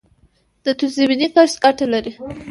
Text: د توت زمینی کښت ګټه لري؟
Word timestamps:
د 0.63 0.65
توت 0.77 0.91
زمینی 0.97 1.27
کښت 1.35 1.55
ګټه 1.63 1.85
لري؟ 1.93 2.13